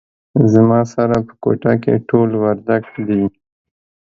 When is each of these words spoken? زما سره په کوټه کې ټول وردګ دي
زما 0.53 0.79
سره 0.93 1.15
په 1.27 1.33
کوټه 1.43 1.73
کې 1.83 2.03
ټول 2.09 2.29
وردګ 2.43 2.83
دي 3.07 3.23